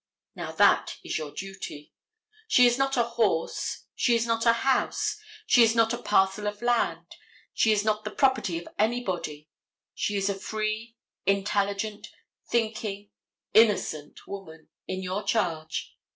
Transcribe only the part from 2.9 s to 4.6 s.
a horse, she is not a